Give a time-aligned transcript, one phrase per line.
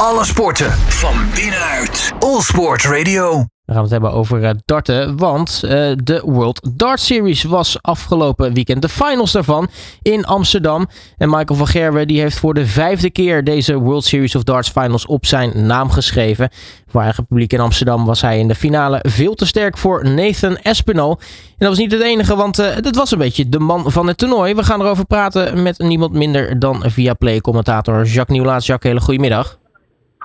[0.00, 2.12] Alle sporten van binnenuit.
[2.18, 3.44] All Sport Radio.
[3.64, 5.70] We gaan het hebben over uh, darten, want uh,
[6.02, 8.82] de World Dart Series was afgelopen weekend.
[8.82, 9.68] De finals daarvan
[10.02, 10.88] in Amsterdam.
[11.16, 14.68] En Michael van Gerwen die heeft voor de vijfde keer deze World Series of Darts
[14.68, 16.50] finals op zijn naam geschreven.
[16.86, 20.56] Voor eigen publiek in Amsterdam was hij in de finale veel te sterk voor Nathan
[20.56, 21.10] Espinal.
[21.10, 24.06] En dat was niet het enige, want uh, dat was een beetje de man van
[24.06, 24.54] het toernooi.
[24.54, 28.66] We gaan erover praten met niemand minder dan via Play-commentator Jacques Nieuwlaat.
[28.66, 29.58] Jacques, hele goedemiddag.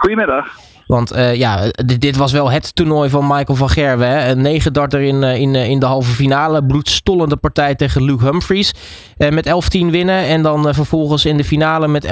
[0.02, 0.56] Goedemiddag.
[0.88, 4.08] Want uh, ja, dit was wel het toernooi van Michael van Gerwen.
[4.08, 4.32] Hè?
[4.32, 6.66] Een negen darter in, in, in de halve finale.
[6.66, 8.74] Bloedstollende partij tegen Luke Humphries.
[9.18, 9.48] Uh, met
[9.86, 10.24] 11-10 winnen.
[10.24, 12.06] En dan uh, vervolgens in de finale met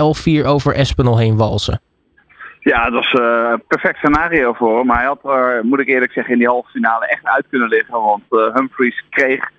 [0.44, 1.82] 11-4 over Espinol heen walsen.
[2.60, 4.86] Ja, dat was een perfect scenario voor hem.
[4.86, 7.70] Maar hij had er, moet ik eerlijk zeggen, in die halve finale echt uit kunnen
[7.70, 8.02] liggen.
[8.02, 9.50] Want Humphries kreeg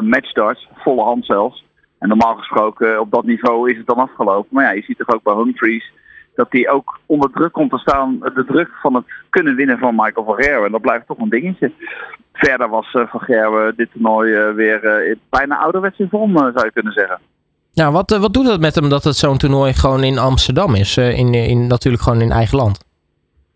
[0.00, 1.64] matchdarts, volle hand zelfs.
[1.98, 4.48] En normaal gesproken op dat niveau is het dan afgelopen.
[4.50, 5.92] Maar ja, je ziet toch ook bij Humphries
[6.34, 8.18] dat hij ook onder druk komt te staan.
[8.18, 10.66] De druk van het kunnen winnen van Michael van Gerwen.
[10.66, 11.72] En dat blijft toch een dingetje.
[12.32, 16.64] Verder was uh, Van Gerwen dit toernooi uh, weer uh, bijna ouderwets in vorm, zou
[16.64, 17.18] je kunnen zeggen.
[17.72, 20.96] Ja, wat, wat doet het met hem dat het zo'n toernooi gewoon in Amsterdam is?
[20.96, 22.90] in, in, natuurlijk gewoon in eigen land.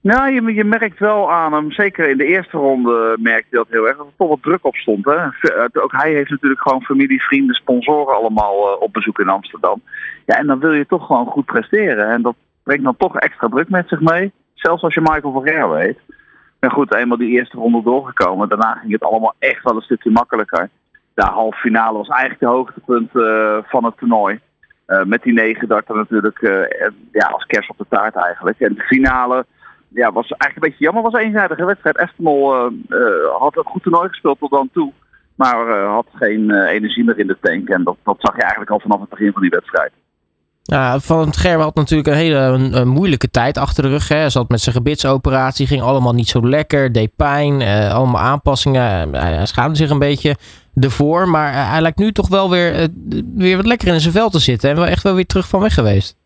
[0.01, 3.67] Nou, je, je merkt wel aan hem, zeker in de eerste ronde merkte je dat
[3.71, 5.05] heel erg, dat er toch wat druk op stond.
[5.05, 5.25] Hè?
[5.83, 9.83] Ook hij heeft natuurlijk gewoon familie, vrienden, sponsoren allemaal op bezoek in Amsterdam.
[10.27, 12.11] Ja, en dan wil je toch gewoon goed presteren.
[12.11, 12.35] En dat,
[12.67, 14.33] brengt dan toch extra druk met zich mee.
[14.55, 15.99] Zelfs als je Michael Gerwen weet.
[16.61, 18.49] Maar goed, eenmaal die eerste ronde doorgekomen.
[18.49, 20.69] Daarna ging het allemaal echt wel een stukje makkelijker.
[21.15, 24.41] De halve finale was eigenlijk de hoogtepunt uh, van het toernooi.
[24.87, 26.51] Uh, met die negen darten natuurlijk uh,
[27.13, 28.61] ja, als kerst op de taart eigenlijk.
[28.61, 29.47] En de finale
[29.89, 31.03] ja, was eigenlijk een beetje jammer.
[31.03, 31.97] was een eenzijdige wedstrijd.
[31.97, 32.55] Estemol
[33.39, 34.93] had een goed toernooi gespeeld tot dan toe.
[35.35, 37.69] Maar had geen energie meer in de tank.
[37.69, 39.93] En dat, dat zag je eigenlijk al vanaf het begin van die wedstrijd.
[40.67, 44.09] Ja, Van het Gerben had natuurlijk een hele moeilijke tijd achter de rug.
[44.09, 44.17] Hè.
[44.17, 49.15] Hij zat met zijn gebitsoperatie, ging allemaal niet zo lekker, deed pijn, eh, allemaal aanpassingen.
[49.15, 50.37] hij schaamde zich een beetje
[50.75, 52.87] ervoor, maar hij lijkt nu toch wel weer, uh,
[53.35, 54.71] weer wat lekker in zijn vel te zitten.
[54.71, 56.17] En wel echt wel weer terug van weg geweest.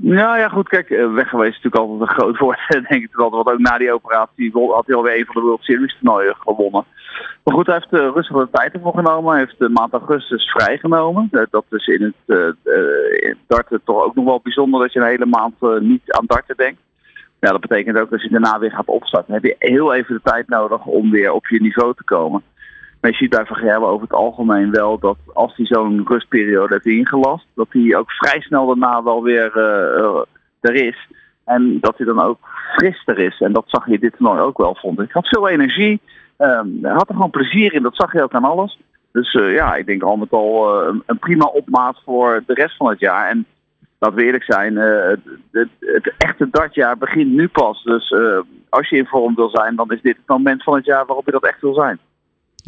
[0.00, 3.14] Nou ja, goed, kijk, eh, weg geweest is natuurlijk altijd een groot woord, denk ik.
[3.14, 6.84] Want ook na die operatie had hij alweer een van de World Series toernooien gewonnen.
[7.44, 9.30] Maar goed, hij heeft uh, rustig de tijd ervoor genomen.
[9.30, 11.28] Hij heeft de maand augustus vrijgenomen.
[11.50, 12.46] Dat is in het uh,
[13.10, 16.56] in darten toch ook nog wel bijzonder dat je een hele maand niet aan darten
[16.56, 16.80] denkt.
[17.40, 19.34] Ja, dat betekent ook dat je daarna weer gaat opstarten.
[19.34, 22.42] Heb je heel even de tijd nodig om weer op je niveau te komen.
[23.00, 26.86] Maar je ziet bij Van over het algemeen wel dat als hij zo'n rustperiode heeft
[26.86, 29.56] ingelast, dat hij ook vrij snel daarna wel weer
[30.60, 31.08] er is.
[31.44, 32.38] En dat hij dan ook
[32.76, 33.40] frister is.
[33.40, 35.12] En dat zag je dit toernooi ook wel, vond ik.
[35.12, 36.00] Had veel energie.
[36.36, 38.78] Hij had er gewoon plezier in, dat zag je ook aan alles.
[39.12, 42.88] Dus uh, ja, ik denk al met al een prima opmaat voor de rest van
[42.88, 43.28] het jaar.
[43.28, 43.46] En
[43.98, 45.20] laten we eerlijk zijn, het,
[45.50, 47.82] het, het, echte dartjaar begint nu pas.
[47.82, 48.14] Dus
[48.68, 51.26] als je in vorm wil zijn, dan is dit het moment van het jaar waarop
[51.26, 51.98] je dat echt wil zijn.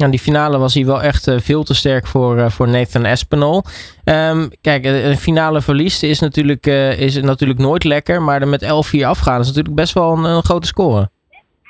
[0.01, 3.63] Ja, die finale was hij wel echt veel te sterk voor, voor Nathan Espinol.
[4.05, 6.65] Um, kijk, een finale verlies is natuurlijk,
[6.97, 8.21] is natuurlijk nooit lekker.
[8.21, 8.67] Maar er met 11-4
[9.05, 11.09] afgaan is natuurlijk best wel een, grote score.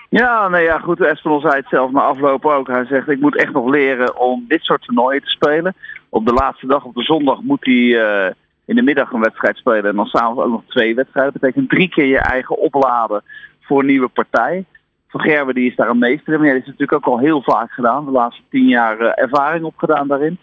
[0.10, 1.02] Ja, nee, ja, goed.
[1.02, 2.68] Espinol zei het zelf na afloop ook.
[2.68, 5.76] Hij zegt, ik moet echt nog leren om dit soort toernooien te spelen.
[6.10, 8.34] Op de laatste dag, op de zondag, moet hij
[8.66, 9.90] in de middag een wedstrijd spelen.
[9.90, 11.32] En dan s'avonds ook nog twee wedstrijden.
[11.34, 13.24] Dat betekent drie keer je eigen opladen
[13.62, 14.66] voor een nieuwe partij.
[15.12, 16.40] Van Gerben die is daar een meester in.
[16.40, 18.06] Maar ja, is natuurlijk ook al heel vaak gedaan.
[18.06, 20.38] De laatste tien jaar uh, ervaring opgedaan daarin.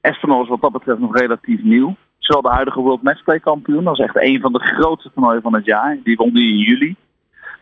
[0.00, 1.96] Espinol is wat dat betreft nog relatief nieuw.
[2.18, 3.84] Zowel de huidige World Matchplay kampioen.
[3.84, 5.98] Dat is echt een van de grootste toernooien van het jaar.
[6.04, 6.96] Die won die in juli.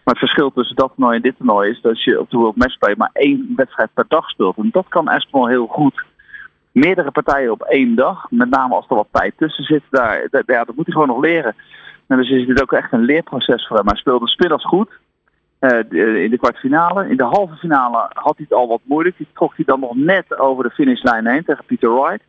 [0.04, 2.56] Maar het verschil tussen dat toernooi en dit toernooi is dat je op de World
[2.56, 4.56] Matchplay maar één wedstrijd per dag speelt.
[4.56, 6.04] En dat kan Espinol heel goed.
[6.72, 10.64] Meerdere partijen op één dag, met name als er wat tijd tussen zit, daar, ja,
[10.64, 11.54] dat moet hij gewoon nog leren.
[12.06, 13.86] En dus is dit ook echt een leerproces voor hem.
[13.86, 14.90] Hij speelde spinners goed.
[15.60, 17.08] Uh, in de kwartfinale.
[17.08, 19.16] In de halve finale had hij het al wat moeilijk.
[19.16, 22.24] Die trok hij dan nog net over de finishlijn heen tegen Peter Wright.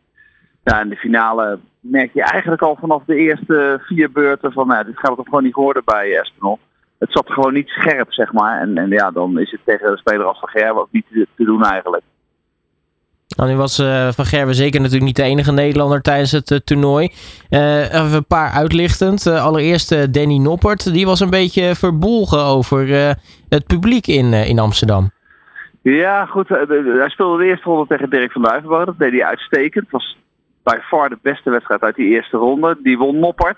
[0.64, 4.84] Ja, in de finale merk je eigenlijk al vanaf de eerste vier beurten van, nou,
[4.84, 6.58] dit gaat het gewoon niet worden bij Espinol
[7.02, 8.60] het zat gewoon niet scherp, zeg maar.
[8.60, 11.44] En, en ja, dan is het tegen een speler als Van Gerwen ook niet te
[11.44, 12.02] doen eigenlijk.
[13.36, 16.58] Nou, nu was uh, Van Gerwen zeker natuurlijk niet de enige Nederlander tijdens het uh,
[16.58, 17.12] toernooi.
[17.50, 19.26] Uh, even een paar uitlichtend.
[19.26, 20.92] allereerst Danny Noppert.
[20.92, 22.88] Die was een beetje verbolgen over
[23.48, 25.10] het publiek in, in Amsterdam.
[25.82, 26.48] Ja, goed.
[26.48, 28.84] hij speelde de eerste ronde tegen Dirk van Duivenbode.
[28.84, 29.84] Dat deed hij uitstekend.
[29.84, 30.18] Het was
[30.62, 32.78] bij far de beste wedstrijd uit die eerste ronde.
[32.82, 33.56] Die won Noppert.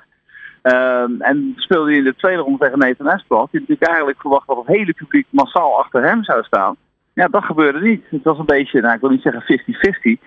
[0.63, 3.49] Um, en speelde hij in de tweede ronde tegen Nathan Espel.
[3.51, 6.77] Die natuurlijk eigenlijk verwacht dat het hele publiek massaal achter hem zou staan.
[7.15, 8.05] Ja, dat gebeurde niet.
[8.11, 10.23] Het was een beetje, nou, ik wil niet zeggen 50-50.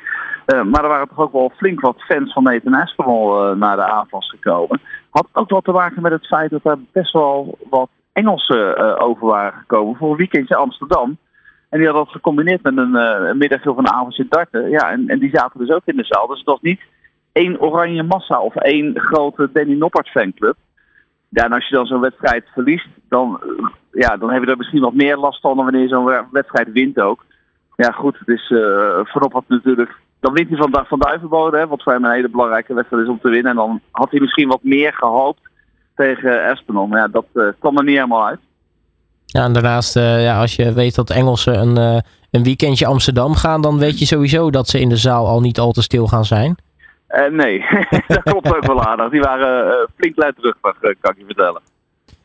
[0.45, 3.75] Uh, maar er waren toch ook wel flink wat fans van Nathan Espinol uh, naar
[3.75, 4.81] de aanvals gekomen.
[5.10, 9.28] Had ook wel te maken met het feit dat er best wel wat Engelsen over
[9.28, 11.18] waren gekomen voor een weekendje Amsterdam.
[11.69, 14.69] En die hadden dat gecombineerd met een, een middagje of een avondje darten.
[14.69, 16.28] Ja, en, en die zaten dus ook in de zaal.
[16.28, 16.81] Dus het was niet
[17.31, 20.56] één oranje massa of één grote Danny Noppert fanclub.
[21.30, 23.42] Ja, en als je dan zo'n wedstrijd verliest, dan,
[23.92, 26.72] ja, dan heb je er misschien wat meer last van dan wanneer je zo'n wedstrijd
[26.72, 27.26] wint ook.
[27.76, 28.60] Ja, goed, het is uh,
[29.04, 29.96] voorop had natuurlijk.
[30.20, 33.10] Dan wint hij van, van Duivenbode, hè, wat voor hem een hele belangrijke wedstrijd is
[33.10, 33.52] om te winnen.
[33.52, 35.42] En dan had hij misschien wat meer gehoopt
[35.96, 36.88] tegen Espenol.
[36.88, 38.40] Maar ja, dat uh, kwam er niet helemaal uit.
[39.26, 43.80] Ja, en daarnaast, ja, als je weet dat Engelsen een, een weekendje Amsterdam gaan, dan
[43.80, 46.56] weet je sowieso dat ze in de zaal al niet al te stil gaan zijn.
[47.09, 47.65] Uh, nee,
[48.07, 49.09] dat klopt ook wel aardig.
[49.09, 51.62] Die waren uh, flink luid terug, kan ik je vertellen.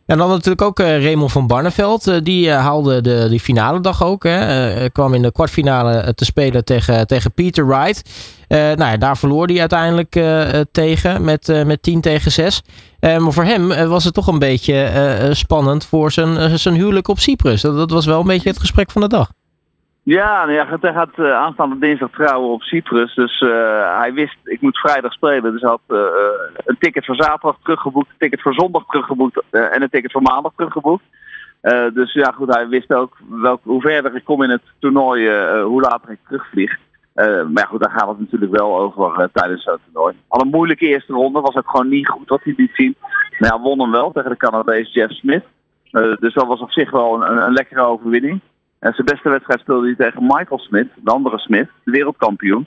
[0.06, 2.25] En dan natuurlijk ook Raymond van Barneveld.
[2.25, 4.23] die haalde de, die finale dag ook.
[4.23, 4.90] Hè.
[4.90, 8.02] kwam in de kwartfinale te spelen tegen, tegen Peter Wright.
[8.49, 10.20] nou ja, daar verloor hij uiteindelijk
[10.73, 12.62] tegen met, met 10 tegen 6.
[13.00, 17.61] maar voor hem was het toch een beetje spannend voor zijn, zijn huwelijk op Cyprus.
[17.61, 19.31] Dat, dat was wel een beetje het gesprek van de dag.
[20.05, 23.15] Ja, nou ja hij gaat uh, aanstaande dinsdag trouwen op Cyprus.
[23.15, 25.53] Dus uh, hij wist, ik moet vrijdag spelen.
[25.53, 25.99] Dus hij had uh,
[26.65, 30.53] een ticket voor zaterdag teruggeboekt, een ticket voor zondag teruggeboekt en een ticket voor maandag
[30.57, 31.05] teruggeboekt.
[31.95, 35.31] dus ja, goed, hij wist ook welk, hoe verder ik kom in het toernooi,
[35.63, 36.79] hoe later ik terugvlieg.
[37.53, 40.15] maar goed, daar gaat het natuurlijk wel over tijdens zo'n toernooi.
[40.29, 42.97] Al een moeilijke eerste ronde, was ook gewoon niet goed wat hij liet zien.
[43.39, 45.45] Maar hij won hem wel tegen de Canadees Jeff Smith.
[46.21, 48.41] dus dat was op zich wel een, een lekkere overwinning.
[48.82, 52.67] En zijn beste wedstrijd speelde hij tegen Michael Smith, de andere Smith, de wereldkampioen.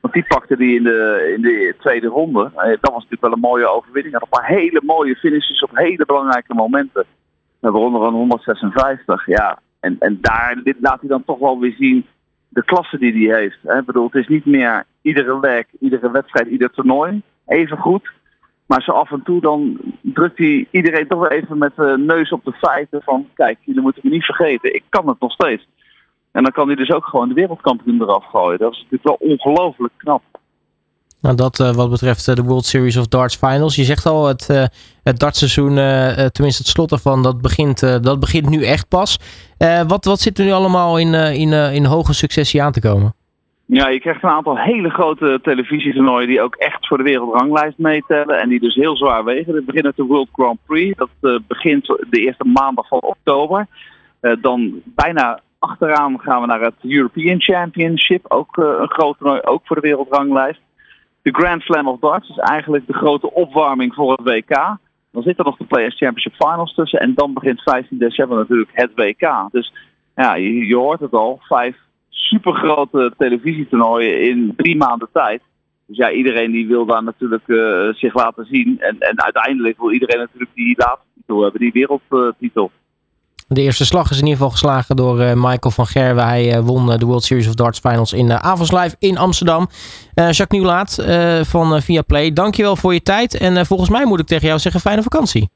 [0.00, 2.50] Want die pakte hij in de, in de tweede ronde.
[2.54, 4.14] Eh, dat was natuurlijk wel een mooie overwinning.
[4.14, 7.04] Hij had een paar hele mooie finishes op hele belangrijke momenten.
[7.60, 9.26] Waaronder een 156.
[9.26, 12.06] Ja, en, en daar dit laat hij dan toch wel weer zien
[12.48, 13.58] de klasse die hij heeft.
[13.78, 18.10] Ik bedoel, het is niet meer iedere leg, iedere wedstrijd, ieder toernooi even goed.
[18.66, 22.30] Maar zo af en toe dan drukt hij iedereen toch wel even met de neus
[22.32, 25.66] op de feiten van kijk, jullie moeten me niet vergeten, ik kan het nog steeds.
[26.32, 28.58] En dan kan hij dus ook gewoon de wereldkampioen eraf gooien.
[28.58, 30.22] Dat is natuurlijk wel ongelooflijk knap.
[31.20, 33.76] Nou, dat uh, wat betreft uh, de World Series of Darts Finals.
[33.76, 34.64] Je zegt al, het, uh,
[35.02, 35.74] het dartseizoen,
[36.32, 39.18] tenminste het slot ervan, dat begint, dat begint nu echt pas.
[39.86, 43.14] wat, wat zit er nu allemaal in, in, in hoge successie aan te komen?
[43.68, 48.40] Ja, je krijgt een aantal hele grote televisietoernooien die ook echt voor de wereldranglijst meetellen.
[48.40, 49.54] En die dus heel zwaar wegen.
[49.54, 50.96] We beginnen met de World Grand Prix.
[50.96, 53.66] Dat uh, begint de eerste maandag van oktober.
[54.20, 58.24] Uh, dan bijna achteraan gaan we naar het European Championship.
[58.28, 60.60] Ook uh, een groot toernooi, ook voor de wereldranglijst.
[61.22, 64.78] De Grand Slam of Darts is eigenlijk de grote opwarming voor het WK.
[65.12, 67.00] Dan zit er nog de Players Championship Finals tussen.
[67.00, 69.48] En dan begint 15 december natuurlijk het WK.
[69.50, 69.72] Dus
[70.14, 71.38] ja, je, je hoort het al.
[71.42, 71.76] Vijf
[72.26, 75.42] supergrote televisietoernooien in drie maanden tijd.
[75.86, 78.80] Dus ja, iedereen die wil daar natuurlijk uh, zich laten zien.
[78.80, 82.70] En, en uiteindelijk wil iedereen natuurlijk die laatste titel hebben, die wereldtitel.
[83.48, 86.26] De eerste slag is in ieder geval geslagen door uh, Michael van Gerwen.
[86.26, 89.66] Hij uh, won de World Series of Darts Finals in uh, Avals Live in Amsterdam.
[90.14, 91.04] Jacques Nieuwlaat
[91.46, 93.38] van Viaplay, dankjewel voor je tijd.
[93.38, 95.48] En volgens mij moet ik tegen jou zeggen, fijne vakantie.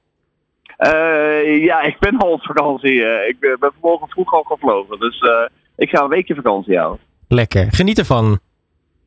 [1.61, 3.27] ja, ik ben al op vakantie.
[3.29, 4.99] ik ben vanmorgen vroeg al gevlogen.
[4.99, 5.21] Dus
[5.81, 7.01] ik ga een weekje vakantie houden.
[7.29, 7.67] Lekker.
[7.71, 8.39] Geniet ervan.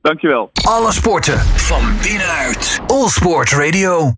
[0.02, 0.50] Dankjewel.
[0.68, 2.82] Alle sporten van binnenuit.
[2.88, 4.12] All Sport Radio.